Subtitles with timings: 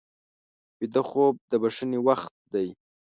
[0.79, 2.67] ویده خوب د بښنې وخت دی